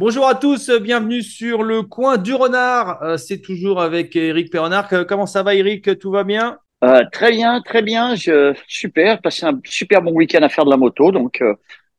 Bonjour 0.00 0.26
à 0.26 0.34
tous, 0.34 0.70
bienvenue 0.80 1.20
sur 1.20 1.62
le 1.62 1.82
coin 1.82 2.16
du 2.16 2.32
renard. 2.32 3.02
Euh, 3.02 3.18
c'est 3.18 3.42
toujours 3.42 3.82
avec 3.82 4.16
Eric 4.16 4.50
Perronard. 4.50 4.88
Comment 5.06 5.26
ça 5.26 5.42
va 5.42 5.54
Eric? 5.54 5.98
Tout 5.98 6.10
va 6.10 6.24
bien? 6.24 6.56
Euh, 6.82 7.02
Très 7.12 7.32
bien, 7.32 7.60
très 7.60 7.82
bien. 7.82 8.14
Je, 8.14 8.54
super, 8.66 9.20
passé 9.20 9.44
un 9.44 9.60
super 9.62 10.00
bon 10.00 10.12
week-end 10.12 10.40
à 10.40 10.48
faire 10.48 10.64
de 10.64 10.70
la 10.70 10.78
moto, 10.78 11.12
donc 11.12 11.42
euh, 11.42 11.52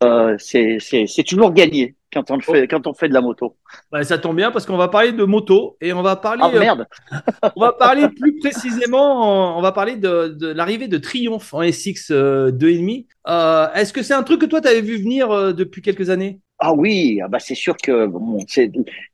euh 0.03 0.35
c'est 0.39 1.23
toujours 1.27 1.53
gagné 1.53 1.95
quand 2.11 2.31
on 2.31 2.39
fait 2.39 2.67
quand 2.67 2.87
on 2.87 2.95
fait 2.95 3.07
de 3.07 3.13
la 3.13 3.21
moto. 3.21 3.55
Ouais, 3.93 4.03
ça 4.03 4.17
tombe 4.17 4.35
bien 4.35 4.49
parce 4.49 4.65
qu'on 4.65 4.77
va 4.77 4.87
parler 4.87 5.11
de 5.11 5.23
moto 5.23 5.77
et 5.79 5.93
on 5.93 6.01
va 6.01 6.15
parler. 6.15 6.41
Ah 6.43 6.49
merde. 6.49 6.87
on 7.55 7.61
va 7.61 7.73
parler 7.73 8.07
plus 8.09 8.39
précisément. 8.39 9.59
On 9.59 9.61
va 9.61 9.73
parler 9.73 9.95
de, 9.95 10.29
de 10.29 10.47
l'arrivée 10.47 10.87
de 10.87 10.97
Triumph 10.97 11.53
en 11.53 11.61
SX 11.61 12.09
2,5. 12.09 13.75
Est-ce 13.75 13.93
que 13.93 14.01
c'est 14.01 14.15
un 14.15 14.23
truc 14.23 14.41
que 14.41 14.47
toi 14.47 14.59
tu 14.59 14.69
avais 14.69 14.81
vu 14.81 14.97
venir 14.97 15.53
depuis 15.53 15.83
quelques 15.83 16.09
années? 16.09 16.39
Ah 16.63 16.73
oui, 16.73 17.19
ah 17.23 17.27
bah 17.27 17.39
c'est 17.39 17.55
sûr 17.55 17.75
que 17.75 18.05
bon, 18.05 18.37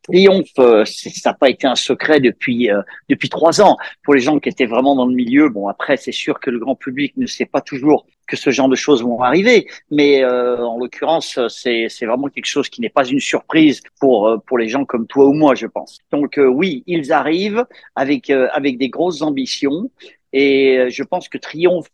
Triomphe, 0.03 0.47
euh, 0.59 0.83
ça 0.85 1.29
n'a 1.29 1.33
pas 1.33 1.49
été 1.49 1.65
un 1.65 1.75
secret 1.75 2.19
depuis 2.19 2.69
euh, 2.69 2.81
depuis 3.09 3.29
trois 3.29 3.61
ans. 3.61 3.77
Pour 4.03 4.13
les 4.13 4.19
gens 4.19 4.37
qui 4.39 4.49
étaient 4.49 4.65
vraiment 4.65 4.95
dans 4.95 5.05
le 5.05 5.15
milieu, 5.15 5.47
bon 5.47 5.69
après 5.69 5.95
c'est 5.95 6.11
sûr 6.11 6.41
que 6.41 6.49
le 6.49 6.59
grand 6.59 6.75
public 6.75 7.15
ne 7.15 7.25
sait 7.25 7.45
pas 7.45 7.61
toujours 7.61 8.05
que 8.27 8.35
ce 8.35 8.49
genre 8.49 8.67
de 8.67 8.75
choses 8.75 9.01
vont 9.01 9.21
arriver, 9.21 9.65
mais 9.89 10.23
euh, 10.23 10.61
en 10.65 10.77
l'occurrence 10.77 11.39
c'est 11.47 11.87
c'est 11.89 12.05
vraiment 12.05 12.27
quelque 12.27 12.45
chose 12.45 12.67
qui 12.67 12.81
n'est 12.81 12.89
pas 12.89 13.07
une 13.07 13.21
surprise 13.21 13.81
pour 14.01 14.41
pour 14.45 14.57
les 14.57 14.67
gens 14.67 14.83
comme 14.83 15.07
toi 15.07 15.25
ou 15.25 15.33
moi, 15.33 15.55
je 15.55 15.67
pense. 15.67 15.99
Donc 16.11 16.37
oui, 16.37 16.83
ils 16.85 17.13
arrivent 17.13 17.65
avec 17.95 18.29
avec 18.29 18.77
des 18.77 18.89
grosses 18.89 19.21
ambitions 19.21 19.89
et 20.33 20.87
je 20.89 21.03
pense 21.03 21.29
que 21.29 21.37
Triomphe, 21.37 21.87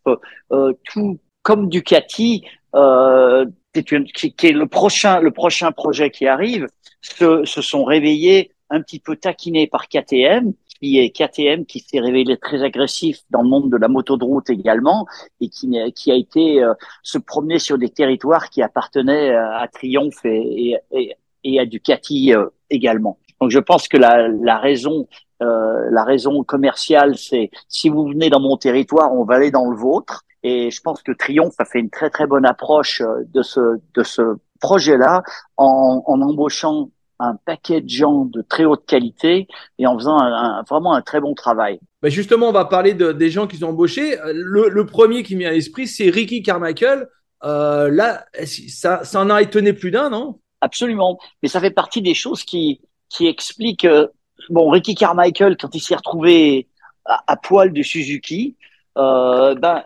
tout 0.82 1.20
comme 1.44 1.68
Ducati. 1.68 2.44
Euh, 2.74 3.46
qui, 3.82 4.46
est 4.46 4.52
le 4.52 4.66
prochain, 4.66 5.20
le 5.20 5.30
prochain 5.30 5.72
projet 5.72 6.10
qui 6.10 6.26
arrive, 6.26 6.66
se, 7.00 7.44
se 7.44 7.62
sont 7.62 7.84
réveillés 7.84 8.52
un 8.70 8.80
petit 8.80 8.98
peu 8.98 9.16
taquinés 9.16 9.66
par 9.66 9.88
KTM, 9.88 10.52
qui 10.80 10.98
est 10.98 11.10
KTM 11.10 11.66
qui 11.66 11.80
s'est 11.80 12.00
révélé 12.00 12.36
très 12.36 12.62
agressif 12.62 13.20
dans 13.30 13.42
le 13.42 13.48
monde 13.48 13.70
de 13.70 13.76
la 13.76 13.88
moto 13.88 14.16
de 14.16 14.24
route 14.24 14.50
également 14.50 15.06
et 15.40 15.48
qui, 15.48 15.76
qui 15.94 16.10
a 16.10 16.14
été 16.14 16.62
euh, 16.62 16.74
se 17.02 17.18
promener 17.18 17.58
sur 17.58 17.78
des 17.78 17.90
territoires 17.90 18.50
qui 18.50 18.62
appartenaient 18.62 19.30
euh, 19.30 19.56
à 19.56 19.68
Triumph 19.68 20.24
et, 20.24 20.76
et, 20.92 21.16
et 21.44 21.60
à 21.60 21.66
Ducati 21.66 22.34
euh, 22.34 22.46
également. 22.70 23.18
Donc 23.40 23.50
je 23.50 23.58
pense 23.58 23.88
que 23.88 23.96
la, 23.96 24.28
la 24.28 24.58
raison 24.58 25.06
euh, 25.42 25.90
la 25.90 26.04
raison 26.04 26.44
commerciale, 26.44 27.16
c'est 27.16 27.50
si 27.68 27.88
vous 27.88 28.06
venez 28.06 28.30
dans 28.30 28.40
mon 28.40 28.56
territoire, 28.56 29.12
on 29.12 29.24
va 29.24 29.34
aller 29.34 29.50
dans 29.50 29.68
le 29.68 29.76
vôtre. 29.76 30.24
Et 30.44 30.70
je 30.70 30.80
pense 30.80 31.02
que 31.02 31.10
Triomphe 31.12 31.54
a 31.58 31.64
fait 31.64 31.80
une 31.80 31.90
très 31.90 32.10
très 32.10 32.26
bonne 32.26 32.46
approche 32.46 33.00
euh, 33.00 33.24
de 33.32 33.42
ce 33.42 33.80
de 33.94 34.02
ce 34.02 34.22
projet-là 34.60 35.22
en, 35.56 36.02
en 36.06 36.20
embauchant 36.20 36.90
un 37.18 37.36
paquet 37.46 37.80
de 37.80 37.88
gens 37.88 38.24
de 38.24 38.42
très 38.42 38.64
haute 38.64 38.84
qualité 38.86 39.48
et 39.78 39.86
en 39.86 39.96
faisant 39.98 40.18
un, 40.18 40.62
vraiment 40.68 40.94
un 40.94 41.02
très 41.02 41.20
bon 41.20 41.34
travail. 41.34 41.80
Ben 42.02 42.10
justement, 42.10 42.48
on 42.48 42.52
va 42.52 42.64
parler 42.64 42.94
de, 42.94 43.12
des 43.12 43.30
gens 43.30 43.46
qu'ils 43.46 43.64
ont 43.64 43.70
embauchés. 43.70 44.16
Le, 44.32 44.68
le, 44.68 44.86
premier 44.86 45.22
qui 45.22 45.34
me 45.34 45.40
vient 45.40 45.50
à 45.50 45.52
l'esprit, 45.52 45.86
c'est 45.86 46.10
Ricky 46.10 46.42
Carmichael. 46.42 47.08
Euh, 47.44 47.90
là, 47.90 48.24
ça, 48.44 49.04
ça 49.04 49.20
en 49.20 49.30
a 49.30 49.42
étonné 49.42 49.72
plus 49.72 49.90
d'un, 49.90 50.10
non? 50.10 50.40
Absolument. 50.60 51.18
Mais 51.42 51.48
ça 51.48 51.60
fait 51.60 51.70
partie 51.70 52.02
des 52.02 52.14
choses 52.14 52.42
qui, 52.42 52.80
qui 53.08 53.26
expliquent. 53.26 53.84
Euh, 53.84 54.08
bon, 54.50 54.70
Ricky 54.70 54.94
Carmichael, 54.94 55.56
quand 55.56 55.74
il 55.74 55.80
s'est 55.80 55.96
retrouvé 55.96 56.68
à, 57.04 57.22
à, 57.26 57.36
poil 57.36 57.72
de 57.72 57.82
Suzuki, 57.82 58.56
euh, 58.96 59.54
ben, 59.54 59.82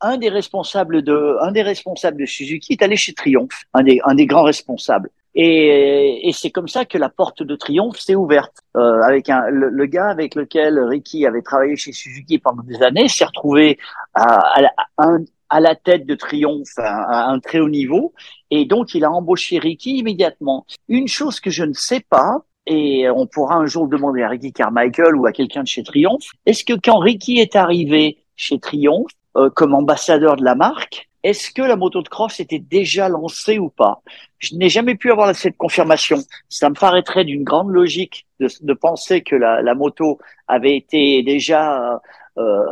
un 0.00 0.16
des 0.16 0.28
responsables 0.28 1.02
de, 1.02 2.26
Suzuki 2.26 2.74
est 2.74 2.82
allé 2.82 2.96
chez 2.96 3.12
Triumph, 3.12 3.64
un 3.74 3.82
des, 3.82 4.26
grands 4.26 4.44
responsables. 4.44 5.10
Et, 5.34 6.30
c'est 6.32 6.50
comme 6.50 6.68
ça 6.68 6.84
que 6.84 6.98
la 6.98 7.08
porte 7.08 7.42
de 7.42 7.54
Triomphe 7.54 7.98
s'est 7.98 8.14
ouverte. 8.14 8.56
Euh, 8.76 9.00
avec 9.02 9.28
le, 9.28 9.86
gars 9.86 10.08
avec 10.08 10.34
lequel 10.34 10.78
Ricky 10.80 11.26
avait 11.26 11.42
travaillé 11.42 11.76
chez 11.76 11.92
Suzuki 11.92 12.38
pendant 12.38 12.62
des 12.62 12.82
années 12.82 13.08
s'est 13.08 13.24
retrouvé 13.24 13.78
à, 14.14 14.64
à, 14.98 15.16
à, 15.48 15.60
la 15.60 15.74
tête 15.74 16.06
de 16.06 16.14
Triomphe 16.14 16.78
à, 16.78 17.28
un 17.28 17.40
très 17.40 17.60
haut 17.60 17.68
niveau. 17.68 18.12
Et 18.50 18.64
donc, 18.64 18.94
il 18.94 19.04
a 19.04 19.10
embauché 19.10 19.58
Ricky 19.58 19.98
immédiatement. 19.98 20.66
Une 20.88 21.08
chose 21.08 21.40
que 21.40 21.50
je 21.50 21.64
ne 21.64 21.74
sais 21.74 22.00
pas, 22.00 22.44
et 22.66 23.08
on 23.10 23.26
pourra 23.26 23.56
un 23.56 23.66
jour 23.66 23.88
demander 23.88 24.22
à 24.22 24.28
Ricky 24.28 24.52
Carmichael 24.52 25.16
ou 25.16 25.26
à 25.26 25.32
quelqu'un 25.32 25.62
de 25.62 25.68
chez 25.68 25.82
Triomphe, 25.82 26.30
est-ce 26.46 26.64
que 26.64 26.74
quand 26.74 26.98
Ricky 26.98 27.38
est 27.38 27.56
arrivé 27.56 28.18
chez 28.40 28.58
Triomphe 28.58 29.12
euh, 29.36 29.50
comme 29.50 29.74
ambassadeur 29.74 30.36
de 30.36 30.44
la 30.44 30.54
marque. 30.54 31.08
Est-ce 31.22 31.50
que 31.50 31.60
la 31.60 31.76
moto 31.76 32.00
de 32.02 32.08
cross 32.08 32.40
était 32.40 32.58
déjà 32.58 33.10
lancée 33.10 33.58
ou 33.58 33.68
pas? 33.68 34.00
Je 34.38 34.54
n'ai 34.54 34.70
jamais 34.70 34.94
pu 34.94 35.12
avoir 35.12 35.34
cette 35.36 35.58
confirmation. 35.58 36.16
Ça 36.48 36.70
me 36.70 36.74
paraîtrait 36.74 37.26
d'une 37.26 37.44
grande 37.44 37.70
logique 37.70 38.26
de, 38.40 38.72
penser 38.72 39.20
que 39.20 39.36
la, 39.36 39.60
la, 39.60 39.74
moto 39.74 40.18
avait 40.48 40.74
été 40.74 41.22
déjà 41.22 42.00
euh, 42.38 42.64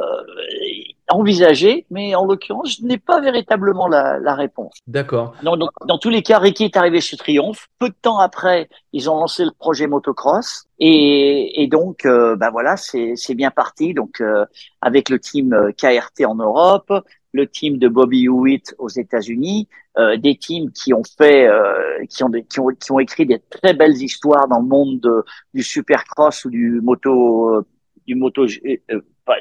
envisagé, 1.10 1.86
mais 1.90 2.14
en 2.14 2.24
l'occurrence, 2.24 2.78
je 2.78 2.86
n'ai 2.86 2.98
pas 2.98 3.20
véritablement 3.20 3.88
la, 3.88 4.18
la 4.18 4.34
réponse. 4.34 4.74
D'accord. 4.86 5.34
Dans, 5.42 5.56
dans, 5.56 5.68
dans, 5.86 5.98
tous 5.98 6.10
les 6.10 6.22
cas, 6.22 6.38
Ricky 6.38 6.64
est 6.64 6.76
arrivé 6.76 7.00
chez 7.00 7.16
Triumph. 7.16 7.68
Peu 7.78 7.88
de 7.88 7.94
temps 8.00 8.18
après, 8.18 8.68
ils 8.92 9.08
ont 9.10 9.16
lancé 9.16 9.44
le 9.44 9.50
projet 9.50 9.86
motocross. 9.86 10.64
Et, 10.78 11.62
et 11.62 11.66
donc, 11.66 12.04
euh, 12.04 12.36
ben 12.36 12.50
voilà, 12.50 12.76
c'est 12.76 13.34
bien 13.34 13.50
parti. 13.50 13.94
Donc, 13.94 14.20
euh, 14.20 14.44
avec 14.80 15.08
le 15.08 15.18
team 15.18 15.52
euh, 15.52 15.72
KRT 15.72 16.24
en 16.26 16.36
Europe, 16.36 16.92
le 17.32 17.46
team 17.46 17.78
de 17.78 17.88
Bobby 17.88 18.24
Hewitt 18.24 18.74
aux 18.78 18.88
États-Unis, 18.88 19.68
euh, 19.98 20.16
des 20.16 20.36
teams 20.36 20.70
qui 20.70 20.94
ont 20.94 21.02
fait, 21.18 21.46
euh, 21.46 22.04
qui, 22.08 22.22
ont 22.22 22.28
des, 22.28 22.44
qui, 22.44 22.60
ont, 22.60 22.68
qui 22.68 22.92
ont 22.92 22.98
écrit 22.98 23.26
des 23.26 23.40
très 23.50 23.74
belles 23.74 23.96
histoires 23.96 24.48
dans 24.48 24.60
le 24.60 24.66
monde 24.66 25.00
de, 25.00 25.24
du 25.54 25.62
supercross 25.62 26.44
ou 26.44 26.50
du 26.50 26.80
moto, 26.80 27.64
du 28.06 28.14
moto, 28.14 28.46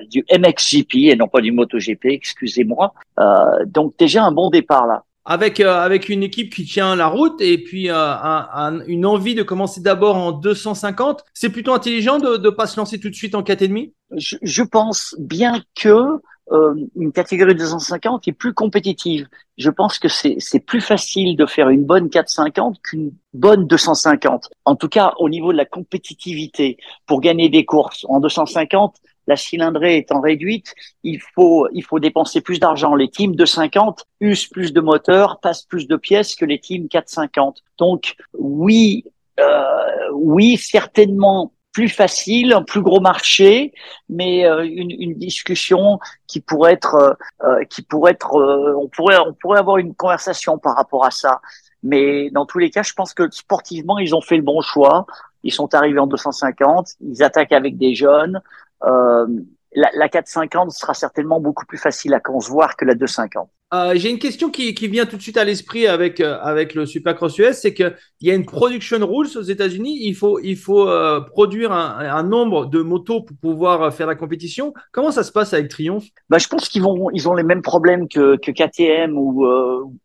du 0.09 0.25
MXGP 0.31 0.95
et 1.11 1.15
non 1.15 1.27
pas 1.27 1.41
du 1.41 1.51
MotoGP, 1.51 2.05
excusez-moi. 2.05 2.93
Euh, 3.19 3.65
donc 3.65 3.93
déjà 3.97 4.23
un 4.23 4.31
bon 4.31 4.49
départ 4.49 4.87
là. 4.87 5.03
Avec, 5.29 5.59
euh, 5.59 5.81
avec 5.81 6.07
une 6.07 6.23
équipe 6.23 6.55
qui 6.55 6.63
tient 6.63 6.95
la 6.95 7.07
route 7.07 7.41
et 7.41 7.61
puis 7.61 7.89
euh, 7.89 7.93
un, 7.93 8.79
une 8.87 9.05
envie 9.05 9.35
de 9.35 9.43
commencer 9.43 9.81
d'abord 9.81 10.15
en 10.15 10.31
250, 10.31 11.25
c'est 11.33 11.49
plutôt 11.49 11.73
intelligent 11.73 12.17
de 12.17 12.37
ne 12.37 12.49
pas 12.49 12.65
se 12.65 12.79
lancer 12.79 12.97
tout 12.97 13.09
de 13.09 13.15
suite 13.15 13.35
en 13.35 13.41
4,5 13.41 13.91
je, 14.15 14.37
je 14.41 14.63
pense 14.63 15.15
bien 15.19 15.61
que 15.75 16.21
euh, 16.51 16.75
une 16.95 17.11
catégorie 17.11 17.55
250 17.55 18.27
est 18.27 18.31
plus 18.31 18.53
compétitive. 18.53 19.27
Je 19.57 19.69
pense 19.69 19.99
que 19.99 20.07
c'est 20.07 20.59
plus 20.65 20.79
facile 20.79 21.35
de 21.35 21.45
faire 21.45 21.69
une 21.69 21.83
bonne 21.83 22.09
450 22.09 22.81
qu'une 22.81 23.11
bonne 23.33 23.67
250. 23.67 24.49
En 24.63 24.75
tout 24.75 24.87
cas, 24.87 25.13
au 25.19 25.27
niveau 25.27 25.51
de 25.51 25.57
la 25.57 25.65
compétitivité, 25.65 26.77
pour 27.05 27.19
gagner 27.19 27.49
des 27.49 27.65
courses 27.65 28.05
en 28.07 28.19
250, 28.21 28.95
la 29.27 29.35
cylindrée 29.35 29.97
étant 29.97 30.21
réduite, 30.21 30.73
il 31.03 31.21
faut, 31.21 31.67
il 31.73 31.83
faut 31.83 31.99
dépenser 31.99 32.41
plus 32.41 32.59
d'argent. 32.59 32.95
Les 32.95 33.09
teams 33.09 33.35
de 33.35 33.45
50 33.45 34.05
usent 34.21 34.47
plus 34.47 34.73
de 34.73 34.81
moteurs, 34.81 35.39
passent 35.39 35.63
plus 35.63 35.87
de 35.87 35.95
pièces 35.95 36.35
que 36.35 36.45
les 36.45 36.59
teams 36.59 36.87
450. 36.87 37.63
Donc 37.77 38.15
oui, 38.33 39.05
euh, 39.39 40.11
oui, 40.13 40.57
certainement 40.57 41.51
plus 41.77 41.89
facile, 41.89 42.53
un 42.53 42.63
plus 42.63 42.81
gros 42.81 42.99
marché, 42.99 43.71
mais 44.09 44.47
euh, 44.47 44.65
une, 44.65 44.89
une, 44.89 45.13
discussion 45.13 45.99
qui 46.25 46.39
pourrait 46.39 46.73
être, 46.73 46.95
euh, 46.95 47.13
euh 47.43 47.63
qui 47.65 47.83
pourrait 47.83 48.13
être, 48.13 48.35
euh, 48.35 48.73
on 48.75 48.87
pourrait, 48.87 49.19
on 49.19 49.33
pourrait 49.33 49.59
avoir 49.59 49.77
une 49.77 49.93
conversation 49.93 50.57
par 50.57 50.75
rapport 50.75 51.05
à 51.05 51.11
ça. 51.11 51.39
Mais 51.83 52.31
dans 52.31 52.47
tous 52.47 52.57
les 52.57 52.71
cas, 52.71 52.81
je 52.81 52.93
pense 52.93 53.13
que 53.13 53.29
sportivement, 53.29 53.99
ils 53.99 54.15
ont 54.15 54.21
fait 54.21 54.37
le 54.37 54.41
bon 54.41 54.59
choix. 54.61 55.05
Ils 55.43 55.53
sont 55.53 55.75
arrivés 55.75 55.99
en 55.99 56.07
250, 56.07 56.95
ils 57.01 57.21
attaquent 57.21 57.51
avec 57.51 57.77
des 57.77 57.93
jeunes. 57.93 58.41
Euh, 58.83 59.27
la, 59.73 59.89
la 59.93 60.09
450 60.09 60.71
sera 60.71 60.93
certainement 60.93 61.39
beaucoup 61.39 61.65
plus 61.65 61.77
facile 61.77 62.13
à 62.13 62.19
concevoir 62.19 62.75
que 62.75 62.85
la 62.85 62.95
250. 62.95 63.49
Euh, 63.73 63.93
J'ai 63.95 64.09
une 64.09 64.19
question 64.19 64.49
qui, 64.49 64.73
qui, 64.73 64.87
vient 64.87 65.05
tout 65.05 65.17
de 65.17 65.21
suite 65.21 65.35
à 65.35 65.43
l'esprit 65.43 65.87
avec, 65.87 66.21
euh, 66.21 66.39
avec 66.41 66.73
le 66.73 66.85
Supercross 66.85 67.37
US, 67.39 67.57
c'est 67.57 67.73
qu'il 67.73 67.93
y 68.21 68.31
a 68.31 68.33
une 68.33 68.45
production 68.45 68.97
rules 69.05 69.27
aux 69.35 69.41
États-Unis. 69.41 69.99
Il 70.03 70.15
faut, 70.15 70.39
il 70.39 70.55
faut 70.55 70.87
euh, 70.87 71.19
produire 71.19 71.73
un, 71.73 71.99
un, 71.99 72.23
nombre 72.23 72.67
de 72.67 72.81
motos 72.81 73.23
pour 73.23 73.35
pouvoir 73.37 73.93
faire 73.93 74.07
la 74.07 74.15
compétition. 74.15 74.73
Comment 74.93 75.11
ça 75.11 75.23
se 75.23 75.33
passe 75.33 75.53
avec 75.53 75.67
Triumph? 75.69 76.05
Bah, 76.29 76.37
Je 76.37 76.47
pense 76.47 76.69
qu'ils 76.69 76.81
vont, 76.81 77.09
ils 77.11 77.27
ont 77.27 77.33
les 77.33 77.43
mêmes 77.43 77.61
problèmes 77.61 78.07
que, 78.07 78.37
que 78.37 78.51
KTM 78.51 79.17
ou 79.17 79.45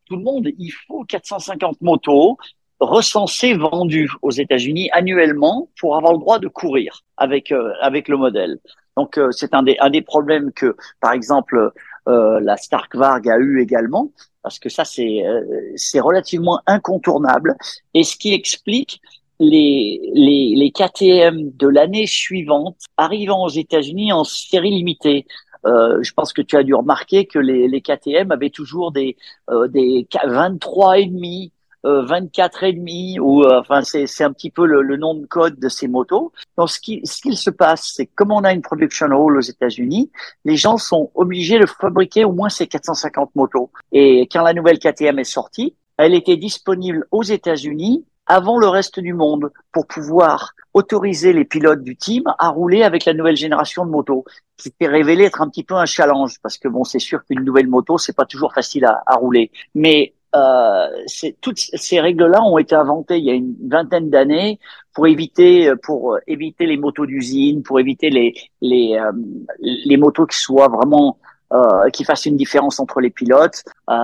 tout 0.07 0.17
le 0.17 0.23
monde. 0.23 0.49
Il 0.59 0.73
faut 0.89 1.05
450 1.05 1.81
motos 1.83 2.37
recensées, 2.83 3.55
vendues 3.55 4.11
aux 4.23 4.31
États-Unis 4.31 4.91
annuellement 4.93 5.69
pour 5.79 5.97
avoir 5.97 6.13
le 6.13 6.19
droit 6.19 6.39
de 6.39 6.49
courir 6.49 7.03
avec, 7.17 7.53
euh, 7.53 7.73
avec 7.81 8.09
le 8.09 8.17
modèle. 8.17 8.59
Donc 8.97 9.19
euh, 9.19 9.31
c'est 9.31 9.55
un 9.55 9.63
des, 9.63 9.77
un 9.81 9.91
des 9.91 10.03
problèmes 10.03 10.53
que, 10.53 10.77
par 11.01 11.13
exemple, 11.13 11.73
euh, 12.09 12.41
la 12.41 12.57
Stark 12.57 12.95
Varg 12.95 13.29
a 13.29 13.39
eu 13.39 13.61
également, 13.63 14.11
parce 14.43 14.59
que 14.59 14.69
ça 14.69 14.85
c'est 14.85 15.25
euh, 15.25 15.43
c'est 15.77 16.01
relativement 16.01 16.61
incontournable. 16.67 17.57
Et 17.95 18.05
ce 18.05 18.17
qui 18.17 18.35
explique 18.35 19.01
les, 19.39 20.01
les, 20.15 20.55
les 20.57 20.71
KTM 20.71 21.51
de 21.57 21.69
l'année 21.69 22.07
suivante 22.07 22.77
arrivant 22.97 23.45
aux 23.45 23.49
États-Unis 23.49 24.13
en 24.13 24.25
série 24.25 24.71
limitée. 24.71 25.27
Euh, 25.65 26.03
je 26.03 26.13
pense 26.13 26.33
que 26.33 26.43
tu 26.43 26.57
as 26.57 26.63
dû 26.63 26.75
remarquer 26.75 27.27
que 27.27 27.39
les, 27.39 27.69
les 27.69 27.81
KTM 27.81 28.31
avaient 28.33 28.51
toujours 28.51 28.93
des, 28.93 29.17
euh, 29.51 29.69
des 29.69 30.07
23 30.25 30.99
et 30.99 31.07
demi, 31.07 31.53
24 31.85 32.65
et 32.65 32.73
demi 32.73 33.19
ou 33.19 33.45
enfin 33.45 33.83
c'est 33.83 34.07
c'est 34.07 34.25
un 34.25 34.33
petit 34.33 34.51
peu 34.51 34.67
le, 34.67 34.83
le, 34.83 34.97
nom 34.97 35.15
de 35.15 35.27
code 35.27 35.59
de 35.59 35.69
ces 35.69 35.89
motos. 35.89 36.33
Donc 36.57 36.71
ce 36.71 36.81
qui 36.81 37.01
ce 37.05 37.21
qu'il 37.21 37.37
se 37.37 37.51
passe, 37.51 37.93
c'est 37.95 38.07
comme 38.07 38.33
on 38.33 38.45
a 38.45 38.53
une 38.53 38.63
production 38.63 39.07
hall 39.07 39.37
aux 39.37 39.41
États-Unis, 39.41 40.11
les 40.45 40.57
gens 40.57 40.77
sont 40.77 41.11
obligés 41.15 41.59
de 41.59 41.67
fabriquer 41.67 42.25
au 42.25 42.33
moins 42.33 42.49
ces 42.49 42.67
450 42.67 43.35
motos. 43.35 43.71
Et 43.93 44.23
quand 44.31 44.43
la 44.43 44.55
nouvelle 44.55 44.79
KTM 44.79 45.19
est 45.19 45.25
sortie, 45.25 45.75
elle 45.97 46.15
était 46.15 46.37
disponible 46.37 47.07
aux 47.11 47.23
États-Unis 47.23 48.05
avant 48.27 48.59
le 48.59 48.69
reste 48.69 49.01
du 49.01 49.15
monde 49.15 49.53
pour 49.73 49.87
pouvoir 49.87 50.53
autoriser 50.75 51.33
les 51.33 51.45
pilotes 51.45 51.83
du 51.83 51.97
team 51.97 52.23
à 52.39 52.49
rouler 52.49 52.83
avec 52.83 53.05
la 53.05 53.15
nouvelle 53.15 53.37
génération 53.37 53.85
de 53.85 53.91
motos, 53.91 54.25
qui 54.57 54.71
s'est 54.71 54.89
révélé 54.89 55.25
être 55.25 55.43
un 55.43 55.49
petit 55.49 55.65
peu 55.65 55.75
un 55.75 55.87
challenge 55.87 56.37
parce 56.43 56.57
que 56.57 56.69
bon, 56.69 56.85
c'est 56.85 56.99
sûr 56.99 57.25
qu'une 57.25 57.45
nouvelle 57.45 57.69
moto, 57.69 57.99
c'est 57.99 58.17
pas 58.17 58.25
toujours 58.25 58.55
facile 58.55 58.85
à, 58.85 59.03
à 59.07 59.17
rouler, 59.17 59.51
mais 59.75 60.15
euh, 60.35 60.87
toutes 61.41 61.59
ces 61.59 62.01
règles-là 62.01 62.43
ont 62.43 62.59
été 62.59 62.75
inventées 62.75 63.19
il 63.19 63.25
y 63.25 63.31
a 63.31 63.35
une 63.35 63.55
vingtaine 63.69 64.09
d'années 64.09 64.59
pour 64.95 65.07
éviter 65.07 65.73
pour 65.83 66.19
éviter 66.27 66.67
les 66.67 66.77
motos 66.77 67.07
d'usine, 67.07 67.63
pour 67.63 67.81
éviter 67.81 68.11
les 68.11 68.35
les 68.61 68.97
euh, 68.99 69.13
les 69.61 69.97
motos 69.97 70.27
qui 70.27 70.39
soient 70.39 70.69
vraiment 70.69 71.19
euh, 71.53 71.91
qui 71.91 72.05
fasse 72.05 72.27
une 72.27 72.37
différence 72.37 72.81
entre 72.81 73.01
les 73.01 73.11
pilotes. 73.11 73.63
Euh, 73.91 73.95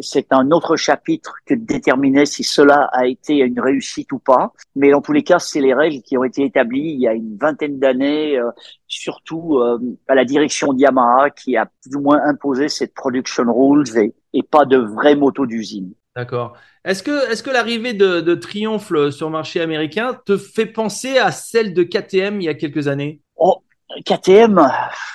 c'est 0.00 0.32
un 0.32 0.50
autre 0.50 0.76
chapitre 0.76 1.34
que 1.46 1.54
de 1.54 1.64
déterminer 1.64 2.26
si 2.26 2.42
cela 2.42 2.88
a 2.92 3.06
été 3.06 3.38
une 3.38 3.60
réussite 3.60 4.10
ou 4.12 4.18
pas. 4.18 4.52
Mais 4.74 4.90
dans 4.90 5.00
tous 5.00 5.12
les 5.12 5.22
cas, 5.22 5.38
c'est 5.38 5.60
les 5.60 5.74
règles 5.74 6.02
qui 6.02 6.18
ont 6.18 6.24
été 6.24 6.44
établies 6.44 6.92
il 6.94 7.00
y 7.00 7.06
a 7.06 7.12
une 7.12 7.36
vingtaine 7.36 7.78
d'années, 7.78 8.38
euh, 8.38 8.50
surtout 8.88 9.58
euh, 9.58 9.78
à 10.08 10.14
la 10.14 10.24
direction 10.24 10.72
Yamaha 10.72 11.30
qui 11.30 11.56
a 11.56 11.66
plus 11.66 11.96
ou 11.96 12.00
moins 12.00 12.20
imposé 12.24 12.68
cette 12.68 12.94
production 12.94 13.44
rules 13.54 13.96
et, 13.96 14.14
et 14.32 14.42
pas 14.42 14.64
de 14.64 14.78
vraies 14.78 15.16
motos 15.16 15.46
d'usine. 15.46 15.92
D'accord. 16.16 16.54
Est-ce 16.84 17.02
que, 17.02 17.30
est-ce 17.30 17.42
que 17.42 17.50
l'arrivée 17.50 17.94
de, 17.94 18.20
de 18.20 18.34
Triumph 18.34 18.92
sur 19.10 19.26
le 19.26 19.32
marché 19.32 19.60
américain 19.60 20.18
te 20.26 20.36
fait 20.36 20.66
penser 20.66 21.16
à 21.18 21.30
celle 21.30 21.74
de 21.74 21.84
KTM 21.84 22.40
il 22.40 22.44
y 22.44 22.48
a 22.48 22.54
quelques 22.54 22.88
années? 22.88 23.20
Oh, 23.36 23.62
KTM, 24.04 24.58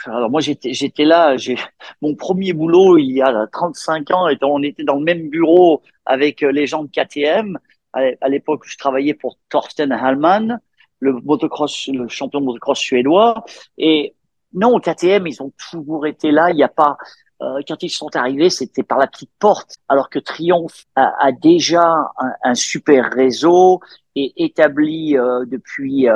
alors 0.06 0.29
moi 0.29 0.41
j'étais 0.41 0.74
j'étais 0.74 1.06
là, 1.06 1.38
j'ai 1.38 1.57
mon 2.01 2.15
premier 2.15 2.53
boulot 2.53 2.97
il 2.97 3.12
y 3.12 3.21
a 3.21 3.47
35 3.51 4.12
ans, 4.12 4.27
on 4.41 4.63
était 4.63 4.83
dans 4.83 4.95
le 4.95 5.03
même 5.03 5.29
bureau 5.29 5.81
avec 6.06 6.44
euh, 6.44 6.51
les 6.51 6.68
gens 6.68 6.83
de 6.83 6.89
KTM. 6.89 7.57
À 7.94 8.29
l'époque, 8.29 8.62
je 8.65 8.77
travaillais 8.77 9.15
pour 9.15 9.39
Thorsten 9.50 9.91
Hallmann, 9.91 10.59
le 11.00 11.13
motocross, 11.13 11.88
le 11.88 12.07
champion 12.07 12.41
de 12.41 12.45
motocross 12.45 12.77
suédois. 12.77 13.44
Et 13.79 14.13
non, 14.53 14.80
KTM, 14.80 15.25
ils 15.25 15.41
ont 15.41 15.51
toujours 15.71 16.06
été 16.06 16.30
là. 16.30 16.51
Il 16.51 16.57
n'y 16.57 16.63
a 16.63 16.68
pas 16.68 16.97
euh, 17.41 17.62
quand 17.68 17.81
ils 17.81 17.89
sont 17.89 18.15
arrivés, 18.15 18.51
c'était 18.51 18.83
par 18.83 19.00
la 19.00 19.07
petite 19.07 19.31
porte, 19.39 19.77
alors 19.89 20.12
que 20.12 20.19
Triumph 20.19 20.85
a, 20.95 21.31
déjà 21.31 22.12
un, 22.44 22.53
super 22.53 23.12
réseau 23.12 23.80
et 24.15 24.33
établi 24.44 25.18
euh, 25.18 25.45
depuis 25.47 26.07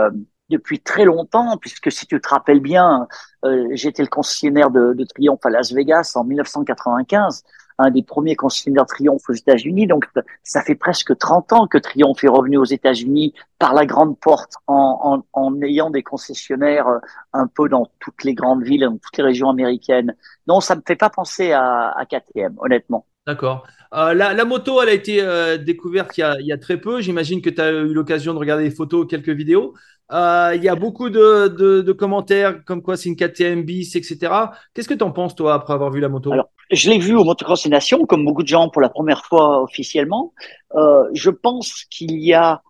depuis 0.51 0.79
très 0.79 1.05
longtemps, 1.05 1.57
puisque 1.57 1.91
si 1.91 2.05
tu 2.05 2.21
te 2.21 2.29
rappelles 2.29 2.59
bien, 2.59 3.07
euh, 3.45 3.67
j'étais 3.71 4.03
le 4.03 4.09
concessionnaire 4.09 4.69
de, 4.69 4.93
de 4.93 5.03
Triomphe 5.05 5.45
à 5.45 5.49
Las 5.49 5.71
Vegas 5.73 6.11
en 6.15 6.23
1995, 6.23 7.43
un 7.79 7.89
des 7.89 8.03
premiers 8.03 8.35
concessionnaires 8.35 8.85
Triomphe 8.85 9.27
aux 9.29 9.33
États-Unis. 9.33 9.87
Donc, 9.87 10.05
ça 10.43 10.61
fait 10.61 10.75
presque 10.75 11.17
30 11.17 11.53
ans 11.53 11.67
que 11.67 11.79
Triomphe 11.79 12.23
est 12.23 12.27
revenu 12.27 12.57
aux 12.57 12.65
États-Unis 12.65 13.33
par 13.57 13.73
la 13.73 13.85
grande 13.85 14.19
porte 14.19 14.53
en, 14.67 15.23
en, 15.33 15.41
en, 15.41 15.61
ayant 15.63 15.89
des 15.89 16.03
concessionnaires 16.03 16.87
euh, 16.87 16.99
un 17.33 17.47
peu 17.47 17.69
dans 17.69 17.89
toutes 17.99 18.23
les 18.23 18.35
grandes 18.35 18.63
villes, 18.63 18.81
dans 18.81 18.97
toutes 18.97 19.17
les 19.17 19.23
régions 19.23 19.49
américaines. 19.49 20.15
Non, 20.47 20.59
ça 20.59 20.75
me 20.75 20.81
fait 20.85 20.95
pas 20.95 21.09
penser 21.09 21.51
à, 21.51 21.89
à 21.97 22.05
KTM, 22.05 22.55
honnêtement. 22.59 23.05
D'accord. 23.27 23.63
Euh, 23.93 24.13
la, 24.13 24.45
moto, 24.45 24.81
elle 24.81 24.89
a 24.89 24.93
été 24.93 25.21
euh, 25.21 25.57
découverte 25.57 26.17
il 26.17 26.45
y 26.45 26.51
a, 26.51 26.57
très 26.57 26.77
peu. 26.77 27.01
J'imagine 27.01 27.41
que 27.41 27.49
tu 27.49 27.61
as 27.61 27.69
eu 27.69 27.93
l'occasion 27.93 28.33
de 28.33 28.39
regarder 28.39 28.63
des 28.63 28.75
photos, 28.75 29.05
quelques 29.07 29.29
vidéos. 29.29 29.73
Euh, 30.11 30.53
il 30.55 30.63
y 30.63 30.69
a 30.69 30.75
beaucoup 30.75 31.09
de, 31.09 31.91
commentaires 31.91 32.63
comme 32.65 32.81
quoi 32.81 32.97
c'est 32.97 33.09
une 33.09 33.15
KTM 33.15 33.63
bis, 33.63 33.95
etc. 33.95 34.33
Qu'est-ce 34.73 34.87
que 34.87 34.93
tu 34.93 35.03
en 35.03 35.11
penses, 35.11 35.35
toi, 35.35 35.53
après 35.53 35.73
avoir 35.73 35.91
vu 35.91 35.99
la 35.99 36.09
moto? 36.09 36.31
Alors, 36.31 36.49
je 36.71 36.89
l'ai 36.89 36.97
vu 36.97 37.15
au 37.15 37.23
Motocross 37.23 37.63
des 37.63 37.69
Nations, 37.69 38.05
comme 38.05 38.25
beaucoup 38.25 38.43
de 38.43 38.47
gens 38.47 38.69
pour 38.69 38.81
la 38.81 38.89
première 38.89 39.25
fois 39.25 39.61
officiellement. 39.61 40.33
Je 40.73 41.29
pense 41.29 41.85
qu'il 41.89 42.17
y 42.17 42.33
a, 42.33 42.61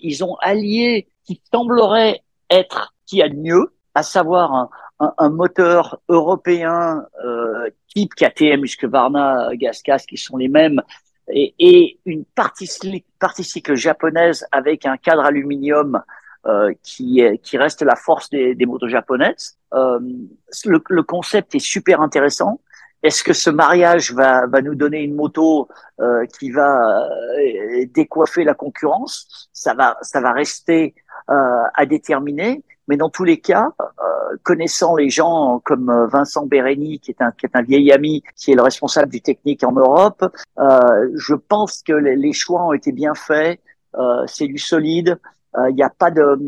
ils 0.00 0.22
ont 0.22 0.36
allié 0.36 1.08
qui 1.24 1.40
semblerait 1.52 2.22
être 2.50 2.94
qui 3.06 3.20
a 3.20 3.28
de 3.28 3.34
mieux, 3.34 3.74
à 3.94 4.02
savoir 4.02 4.68
un, 4.98 5.28
moteur 5.28 6.00
européen 6.08 7.06
euh, 7.24 7.68
type 7.94 8.14
KTM, 8.14 8.64
Husqvarna, 8.64 9.50
Gascas, 9.54 10.04
qui 10.08 10.16
sont 10.16 10.36
les 10.36 10.48
mêmes, 10.48 10.80
et, 11.28 11.54
et 11.58 11.98
une 12.06 12.24
partie, 12.24 12.68
partie 13.18 13.44
cycle 13.44 13.74
japonaise 13.74 14.46
avec 14.52 14.86
un 14.86 14.96
cadre 14.96 15.24
aluminium 15.24 16.02
euh, 16.46 16.72
qui, 16.82 17.22
qui 17.42 17.58
reste 17.58 17.82
la 17.82 17.96
force 17.96 18.30
des, 18.30 18.54
des 18.54 18.66
motos 18.66 18.88
japonaises. 18.88 19.58
Euh, 19.74 19.98
le, 20.64 20.80
le, 20.88 21.02
concept 21.02 21.54
est 21.54 21.60
super 21.60 22.00
intéressant. 22.00 22.60
Est-ce 23.02 23.22
que 23.22 23.32
ce 23.32 23.50
mariage 23.50 24.12
va, 24.12 24.46
va 24.46 24.62
nous 24.62 24.74
donner 24.74 25.02
une 25.02 25.14
moto 25.14 25.68
euh, 26.00 26.24
qui 26.26 26.50
va 26.50 27.08
euh, 27.08 27.84
décoiffer 27.94 28.44
la 28.44 28.54
concurrence? 28.54 29.48
Ça 29.52 29.74
va, 29.74 29.96
ça 30.02 30.20
va 30.20 30.32
rester 30.32 30.94
à 31.28 31.86
déterminer. 31.86 32.62
Mais 32.88 32.96
dans 32.96 33.10
tous 33.10 33.24
les 33.24 33.38
cas, 33.38 33.70
connaissant 34.42 34.94
les 34.94 35.10
gens 35.10 35.60
comme 35.64 36.06
Vincent 36.10 36.46
Bérény, 36.46 37.00
qui 37.00 37.10
est 37.10 37.20
un, 37.20 37.32
qui 37.32 37.46
est 37.46 37.56
un 37.56 37.62
vieil 37.62 37.90
ami, 37.92 38.22
qui 38.36 38.52
est 38.52 38.54
le 38.54 38.62
responsable 38.62 39.10
du 39.10 39.20
technique 39.20 39.64
en 39.64 39.72
Europe, 39.72 40.24
je 40.56 41.34
pense 41.34 41.82
que 41.82 41.92
les, 41.92 42.32
choix 42.32 42.64
ont 42.64 42.72
été 42.72 42.92
bien 42.92 43.14
faits. 43.14 43.60
c'est 44.26 44.46
du 44.46 44.58
solide. 44.58 45.18
Il 45.56 45.60
euh, 45.60 45.72
n'y 45.72 45.82
a 45.82 45.90
pas 45.90 46.10
de, 46.10 46.38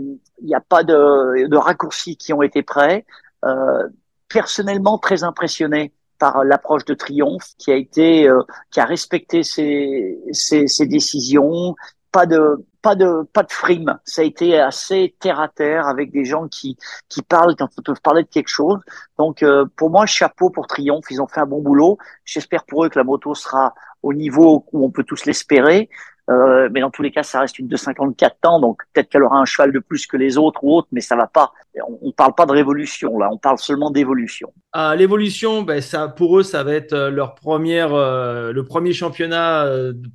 il 0.42 0.54
a 0.54 0.60
pas 0.60 0.84
de, 0.84 1.46
de 1.46 1.56
raccourcis 1.56 2.16
qui 2.16 2.32
ont 2.32 2.42
été 2.42 2.62
prêts. 2.62 3.06
Euh, 3.44 3.88
personnellement, 4.28 4.98
très 4.98 5.24
impressionné 5.24 5.92
par 6.18 6.44
l'approche 6.44 6.84
de 6.84 6.94
Triomphe, 6.94 7.54
qui 7.58 7.72
a 7.72 7.76
été, 7.76 8.28
euh, 8.28 8.42
qui 8.70 8.80
a 8.80 8.84
respecté 8.84 9.42
ses, 9.42 10.18
ses, 10.32 10.66
ses, 10.66 10.86
décisions. 10.86 11.74
Pas 12.18 12.26
de, 12.26 12.66
pas 12.82 12.96
de, 12.96 13.22
pas 13.32 13.44
de 13.44 13.52
frime. 13.52 13.96
Ça 14.04 14.22
a 14.22 14.24
été 14.24 14.58
assez 14.58 15.14
terre 15.20 15.38
à 15.38 15.46
terre 15.46 15.86
avec 15.86 16.10
des 16.10 16.24
gens 16.24 16.48
qui, 16.48 16.76
qui 17.08 17.22
parlent 17.22 17.54
quand 17.54 17.68
ils 17.78 17.82
peuvent 17.84 18.00
parler 18.02 18.24
de 18.24 18.28
quelque 18.28 18.48
chose. 18.48 18.80
Donc, 19.18 19.44
euh, 19.44 19.66
pour 19.76 19.90
moi, 19.90 20.04
chapeau 20.04 20.50
pour 20.50 20.66
Triomphe. 20.66 21.04
Ils 21.10 21.22
ont 21.22 21.28
fait 21.28 21.38
un 21.38 21.46
bon 21.46 21.62
boulot. 21.62 21.96
J'espère 22.24 22.64
pour 22.64 22.84
eux 22.84 22.88
que 22.88 22.98
la 22.98 23.04
moto 23.04 23.36
sera 23.36 23.72
au 24.02 24.12
niveau 24.12 24.64
où 24.72 24.84
on 24.84 24.90
peut 24.90 25.04
tous 25.04 25.26
l'espérer. 25.26 25.88
Euh, 26.30 26.68
mais 26.72 26.80
dans 26.80 26.90
tous 26.90 27.02
les 27.02 27.10
cas, 27.10 27.22
ça 27.22 27.40
reste 27.40 27.58
une 27.58 27.68
de 27.68 27.76
54 27.76 28.36
ans, 28.44 28.60
donc 28.60 28.82
peut-être 28.92 29.08
qu'elle 29.08 29.22
aura 29.22 29.38
un 29.38 29.46
cheval 29.46 29.72
de 29.72 29.78
plus 29.78 30.06
que 30.06 30.16
les 30.16 30.36
autres 30.36 30.62
ou 30.62 30.76
autres, 30.76 30.88
mais 30.92 31.00
ça 31.00 31.16
va 31.16 31.26
pas. 31.26 31.52
On, 31.86 31.98
on 32.02 32.12
parle 32.12 32.34
pas 32.34 32.44
de 32.44 32.52
révolution 32.52 33.18
là, 33.18 33.28
on 33.32 33.38
parle 33.38 33.58
seulement 33.58 33.90
d'évolution. 33.90 34.52
Ah, 34.72 34.94
l'évolution, 34.94 35.62
ben 35.62 35.80
ça, 35.80 36.08
pour 36.08 36.38
eux, 36.38 36.42
ça 36.42 36.62
va 36.64 36.74
être 36.74 36.92
euh, 36.92 37.10
leur 37.10 37.34
première, 37.34 37.94
euh, 37.94 38.52
le 38.52 38.64
premier 38.64 38.92
championnat 38.92 39.66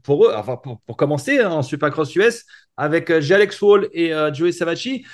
pour 0.03 0.25
eux, 0.25 0.33
enfin 0.35 0.57
pour, 0.57 0.79
pour 0.81 0.97
commencer 0.97 1.39
hein, 1.39 1.49
en 1.49 1.61
Supercross 1.63 2.15
US 2.15 2.45
avec 2.77 3.19
Jalex 3.19 3.61
Wall 3.61 3.87
et 3.93 4.11
Joey 4.33 4.51
Savacci. 4.51 5.05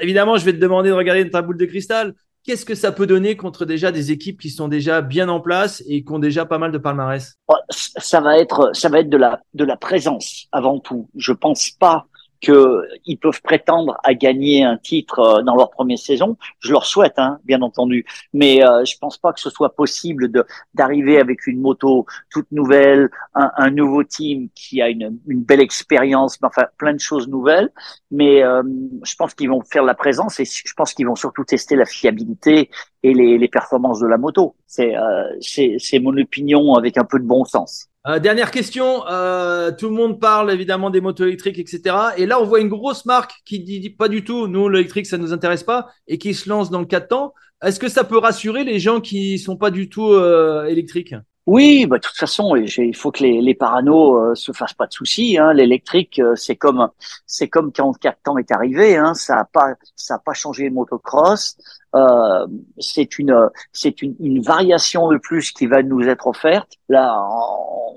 évidemment, 0.00 0.36
je 0.36 0.44
vais 0.46 0.54
te 0.54 0.58
demander 0.58 0.88
de 0.88 0.94
regarder 0.94 1.24
dans 1.24 1.30
ta 1.30 1.42
boule 1.42 1.58
de 1.58 1.66
cristal 1.66 2.14
qu'est-ce 2.44 2.64
que 2.64 2.74
ça 2.74 2.92
peut 2.92 3.06
donner 3.06 3.36
contre 3.36 3.64
déjà 3.64 3.90
des 3.90 4.12
équipes 4.12 4.40
qui 4.40 4.50
sont 4.50 4.68
déjà 4.68 5.02
bien 5.02 5.28
en 5.28 5.40
place 5.40 5.82
et 5.86 6.04
qui 6.04 6.12
ont 6.12 6.18
déjà 6.18 6.44
pas 6.44 6.58
mal 6.58 6.70
de 6.72 6.78
palmarès? 6.78 7.38
Ça 7.78 8.20
va 8.20 8.38
être, 8.38 8.70
ça 8.74 8.88
va 8.88 9.00
être 9.00 9.08
de 9.08 9.16
la, 9.16 9.40
de 9.54 9.64
la 9.64 9.76
présence 9.76 10.46
avant 10.52 10.78
tout. 10.78 11.08
Je 11.16 11.32
pense 11.32 11.70
pas 11.70 12.06
qu'ils 12.44 13.18
peuvent 13.18 13.42
prétendre 13.42 13.96
à 14.04 14.14
gagner 14.14 14.64
un 14.64 14.76
titre 14.76 15.18
euh, 15.18 15.42
dans 15.42 15.56
leur 15.56 15.70
première 15.70 15.98
saison. 15.98 16.36
Je 16.60 16.72
leur 16.72 16.86
souhaite, 16.86 17.18
hein, 17.18 17.38
bien 17.44 17.60
entendu, 17.62 18.04
mais 18.32 18.64
euh, 18.64 18.84
je 18.84 18.96
pense 18.98 19.18
pas 19.18 19.32
que 19.32 19.40
ce 19.40 19.50
soit 19.50 19.74
possible 19.74 20.30
de 20.30 20.44
d'arriver 20.74 21.18
avec 21.18 21.46
une 21.46 21.60
moto 21.60 22.06
toute 22.30 22.50
nouvelle, 22.52 23.08
un, 23.34 23.50
un 23.56 23.70
nouveau 23.70 24.02
team 24.04 24.48
qui 24.54 24.82
a 24.82 24.88
une, 24.88 25.18
une 25.26 25.42
belle 25.42 25.60
expérience, 25.60 26.38
enfin 26.42 26.66
plein 26.78 26.94
de 26.94 27.00
choses 27.00 27.28
nouvelles. 27.28 27.70
Mais 28.10 28.42
euh, 28.42 28.62
je 29.02 29.14
pense 29.16 29.34
qu'ils 29.34 29.48
vont 29.48 29.62
faire 29.62 29.84
la 29.84 29.94
présence 29.94 30.38
et 30.40 30.44
je 30.44 30.74
pense 30.76 30.94
qu'ils 30.94 31.06
vont 31.06 31.16
surtout 31.16 31.44
tester 31.44 31.76
la 31.76 31.86
fiabilité 31.86 32.70
et 33.02 33.14
les, 33.14 33.38
les 33.38 33.48
performances 33.48 34.00
de 34.00 34.06
la 34.06 34.18
moto. 34.18 34.54
C'est 34.66 34.96
euh, 34.96 35.24
c'est 35.40 35.98
mon 36.00 36.16
opinion 36.16 36.74
avec 36.74 36.98
un 36.98 37.04
peu 37.04 37.18
de 37.18 37.26
bon 37.26 37.44
sens. 37.44 37.88
Euh, 38.06 38.18
dernière 38.18 38.50
question. 38.50 39.06
Euh, 39.08 39.72
tout 39.72 39.88
le 39.88 39.94
monde 39.94 40.20
parle 40.20 40.52
évidemment 40.52 40.90
des 40.90 41.00
motos 41.00 41.24
électriques, 41.24 41.58
etc. 41.58 41.96
Et 42.18 42.26
là, 42.26 42.38
on 42.40 42.44
voit 42.44 42.60
une 42.60 42.68
grosse 42.68 43.06
marque 43.06 43.32
qui 43.46 43.60
dit 43.60 43.88
pas 43.88 44.08
du 44.08 44.24
tout, 44.24 44.46
nous, 44.46 44.68
l'électrique, 44.68 45.06
ça 45.06 45.16
ne 45.16 45.22
nous 45.22 45.32
intéresse 45.32 45.62
pas, 45.62 45.88
et 46.06 46.18
qui 46.18 46.34
se 46.34 46.48
lance 46.48 46.70
dans 46.70 46.80
le 46.80 46.86
4 46.86 47.08
temps. 47.08 47.34
Est-ce 47.62 47.80
que 47.80 47.88
ça 47.88 48.04
peut 48.04 48.18
rassurer 48.18 48.64
les 48.64 48.78
gens 48.78 49.00
qui 49.00 49.38
sont 49.38 49.56
pas 49.56 49.70
du 49.70 49.88
tout 49.88 50.12
euh, 50.12 50.66
électriques? 50.66 51.14
Oui, 51.46 51.84
bah, 51.86 51.98
de 51.98 52.02
toute 52.02 52.16
façon, 52.16 52.56
il 52.56 52.96
faut 52.96 53.10
que 53.10 53.22
les, 53.22 53.42
les 53.42 53.54
paranos 53.54 54.16
euh, 54.16 54.34
se 54.34 54.52
fassent 54.52 54.72
pas 54.72 54.86
de 54.86 54.94
soucis. 54.94 55.36
Hein. 55.36 55.52
L'électrique, 55.52 56.18
euh, 56.18 56.34
c'est 56.36 56.56
comme 56.56 56.88
c'est 57.26 57.48
comme 57.48 57.70
quand 57.70 57.92
4 57.92 58.18
temps 58.22 58.38
est 58.38 58.50
arrivé. 58.50 58.96
Hein. 58.96 59.12
Ça 59.12 59.40
a 59.40 59.44
pas 59.44 59.74
ça 59.94 60.14
a 60.14 60.18
pas 60.18 60.32
changé 60.32 60.64
le 60.64 60.70
motocross. 60.70 61.58
Euh, 61.94 62.46
c'est 62.78 63.18
une 63.18 63.50
c'est 63.72 64.02
une, 64.02 64.16
une, 64.20 64.42
variation 64.42 65.08
de 65.08 65.16
plus 65.16 65.52
qui 65.52 65.66
va 65.66 65.82
nous 65.82 66.02
être 66.02 66.26
offerte. 66.26 66.72
Là, 66.88 67.16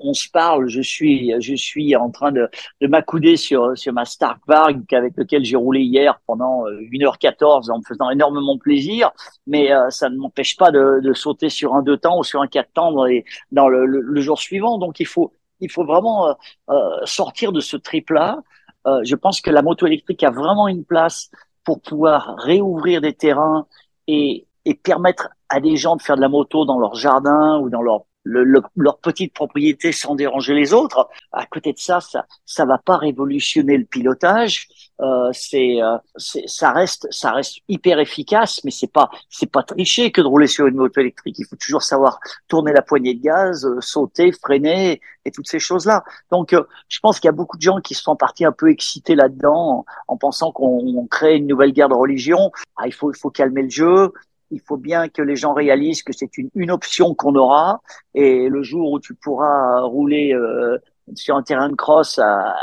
on, 0.01 0.13
se 0.13 0.29
parle. 0.29 0.67
Je 0.67 0.81
suis 0.81 1.33
je 1.39 1.55
suis 1.55 1.95
en 1.95 2.09
train 2.11 2.31
de, 2.31 2.49
de 2.81 2.87
m'accouder 2.87 3.37
sur 3.37 3.77
sur 3.77 3.93
ma 3.93 4.05
Stark 4.05 4.39
Varg 4.47 4.81
avec 4.93 5.17
lequel 5.17 5.43
j'ai 5.43 5.55
roulé 5.55 5.81
hier 5.81 6.19
pendant 6.27 6.65
1h14 6.65 7.71
en 7.71 7.79
me 7.79 7.83
faisant 7.83 8.09
énormément 8.09 8.57
plaisir. 8.57 9.11
Mais 9.47 9.69
ça 9.89 10.09
ne 10.09 10.17
m'empêche 10.17 10.57
pas 10.57 10.71
de, 10.71 10.99
de, 11.01 11.13
sauter 11.13 11.49
sur 11.49 11.75
un 11.75 11.81
deux 11.81 11.97
temps 11.97 12.19
ou 12.19 12.23
sur 12.23 12.41
un 12.41 12.47
quatre 12.47 12.71
temps 12.73 12.91
dans, 12.91 13.05
les, 13.05 13.25
dans 13.51 13.67
le, 13.67 13.85
le, 13.85 14.21
jour 14.21 14.39
suivant. 14.39 14.77
Donc 14.77 14.99
il 14.99 15.07
faut 15.07 15.31
il 15.59 15.71
faut 15.71 15.85
vraiment 15.85 16.29
euh, 16.29 16.33
euh, 16.69 17.05
sortir 17.05 17.51
de 17.51 17.59
ce 17.59 17.77
trip-là. 17.77 18.39
Euh, 18.85 19.01
je 19.03 19.15
pense 19.15 19.41
que 19.41 19.49
la 19.49 19.61
moto 19.61 19.85
électrique 19.87 20.23
a 20.23 20.31
vraiment 20.31 20.67
une 20.67 20.85
place 20.85 21.29
pour 21.63 21.81
pouvoir 21.81 22.35
réouvrir 22.37 23.01
des 23.01 23.13
terrains 23.13 23.67
et, 24.07 24.47
et 24.65 24.73
permettre 24.73 25.29
à 25.49 25.59
des 25.59 25.77
gens 25.77 25.95
de 25.95 26.01
faire 26.01 26.15
de 26.15 26.21
la 26.21 26.29
moto 26.29 26.65
dans 26.65 26.79
leur 26.79 26.95
jardin 26.95 27.59
ou 27.59 27.69
dans 27.69 27.81
leur 27.81 28.05
leur 28.27 28.97
petite 28.99 29.33
propriété 29.33 29.91
sans 29.91 30.15
déranger 30.15 30.53
les 30.53 30.73
autres. 30.73 31.07
À 31.31 31.45
côté 31.45 31.73
de 31.73 31.79
ça, 31.79 31.99
ça 32.01 32.25
ça 32.45 32.65
va 32.65 32.77
pas 32.77 32.97
révolutionner 32.97 33.77
le 33.77 33.85
pilotage. 33.85 34.67
Euh, 34.99 35.29
c'est 35.31 35.81
euh, 35.81 35.97
ça 36.17 36.71
reste 36.71 37.07
ça 37.11 37.31
reste 37.31 37.59
hyper 37.67 37.99
efficace, 37.99 38.61
mais 38.63 38.71
c'est 38.71 38.91
pas 38.91 39.09
c'est 39.29 39.51
pas 39.51 39.63
tricher 39.63 40.11
que 40.11 40.21
de 40.21 40.27
rouler 40.27 40.47
sur 40.47 40.65
une 40.65 40.75
moto 40.75 40.99
électrique. 41.01 41.35
Il 41.37 41.45
faut 41.45 41.55
toujours 41.55 41.83
savoir 41.83 42.19
tourner 42.47 42.73
la 42.73 42.81
poignée 42.81 43.13
de 43.13 43.21
gaz, 43.21 43.65
euh, 43.65 43.79
sauter, 43.81 44.31
freiner 44.31 44.99
et 45.25 45.31
toutes 45.31 45.47
ces 45.47 45.59
choses 45.59 45.85
là. 45.85 46.03
Donc, 46.31 46.53
euh, 46.53 46.63
je 46.89 46.99
pense 46.99 47.19
qu'il 47.19 47.27
y 47.27 47.29
a 47.29 47.33
beaucoup 47.33 47.57
de 47.57 47.61
gens 47.61 47.79
qui 47.79 47.93
sont 47.93 48.15
partis 48.15 48.45
un 48.45 48.51
peu 48.51 48.69
excités 48.71 49.15
là-dedans 49.15 49.85
en, 50.07 50.17
pensant 50.17 50.51
qu'on 50.51 51.05
crée 51.07 51.37
une 51.37 51.47
nouvelle 51.47 51.73
guerre 51.73 51.89
de 51.89 51.93
religion. 51.93 52.51
Ah, 52.77 52.87
il 52.87 52.93
faut 52.93 53.11
il 53.11 53.17
faut 53.17 53.29
calmer 53.29 53.63
le 53.63 53.69
jeu 53.69 54.13
il 54.51 54.61
faut 54.61 54.77
bien 54.77 55.09
que 55.09 55.21
les 55.21 55.35
gens 55.35 55.53
réalisent 55.53 56.03
que 56.03 56.13
c'est 56.13 56.37
une, 56.37 56.49
une 56.55 56.71
option 56.71 57.15
qu'on 57.15 57.35
aura. 57.35 57.81
Et 58.13 58.49
le 58.49 58.63
jour 58.63 58.91
où 58.91 58.99
tu 58.99 59.13
pourras 59.13 59.81
rouler 59.81 60.33
euh, 60.33 60.77
sur 61.15 61.35
un 61.35 61.43
terrain 61.43 61.69
de 61.69 61.75
cross 61.75 62.19
à, 62.19 62.55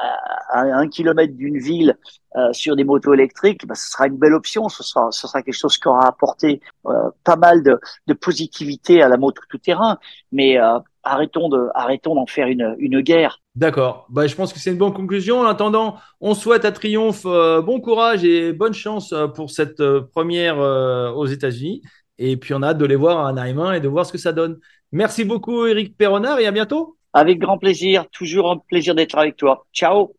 un 0.52 0.88
kilomètre 0.88 1.34
d'une 1.34 1.58
ville 1.58 1.96
euh, 2.36 2.52
sur 2.52 2.76
des 2.76 2.84
motos 2.84 3.14
électriques, 3.14 3.66
bah, 3.66 3.74
ce 3.74 3.90
sera 3.90 4.06
une 4.06 4.16
belle 4.16 4.34
option. 4.34 4.68
Ce 4.68 4.82
sera, 4.82 5.10
ce 5.10 5.26
sera 5.26 5.42
quelque 5.42 5.54
chose 5.54 5.78
qui 5.78 5.88
aura 5.88 6.06
apporté 6.06 6.60
euh, 6.86 7.10
pas 7.24 7.36
mal 7.36 7.62
de, 7.62 7.78
positivité 8.14 9.02
à 9.02 9.08
la 9.08 9.16
moto 9.16 9.42
tout 9.48 9.58
terrain. 9.58 9.98
Mais 10.32 10.58
euh, 10.58 10.78
arrêtons 11.02 11.48
de, 11.48 11.68
arrêtons 11.74 12.14
d'en 12.14 12.26
faire 12.26 12.46
une, 12.46 12.76
une 12.78 13.00
guerre. 13.00 13.40
D'accord. 13.54 14.06
Bah, 14.10 14.26
je 14.26 14.34
pense 14.34 14.52
que 14.52 14.58
c'est 14.58 14.70
une 14.70 14.78
bonne 14.78 14.94
conclusion. 14.94 15.40
En 15.40 15.46
attendant, 15.46 15.96
on 16.20 16.34
souhaite 16.34 16.64
à 16.64 16.72
Triomphe 16.72 17.24
bon 17.24 17.80
courage 17.80 18.24
et 18.24 18.52
bonne 18.52 18.74
chance 18.74 19.14
pour 19.34 19.50
cette 19.50 19.82
première 20.12 20.58
aux 20.58 21.26
États-Unis. 21.26 21.82
Et 22.18 22.36
puis, 22.36 22.54
on 22.54 22.62
a 22.62 22.68
hâte 22.68 22.78
de 22.78 22.84
les 22.84 22.96
voir 22.96 23.26
à 23.26 23.30
Anaheim 23.30 23.72
et 23.72 23.80
de 23.80 23.88
voir 23.88 24.06
ce 24.06 24.12
que 24.12 24.18
ça 24.18 24.32
donne. 24.32 24.58
Merci 24.92 25.24
beaucoup, 25.24 25.66
Eric 25.66 25.96
Perronard, 25.96 26.38
et 26.38 26.46
à 26.46 26.52
bientôt. 26.52 26.96
Avec 27.14 27.38
grand 27.38 27.56
plaisir. 27.56 28.06
Toujours 28.10 28.50
un 28.50 28.58
plaisir 28.58 28.94
d'être 28.94 29.16
avec 29.16 29.36
toi. 29.36 29.64
Ciao. 29.72 30.12